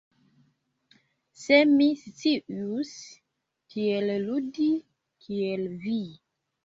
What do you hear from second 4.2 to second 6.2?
ludi, kiel Vi!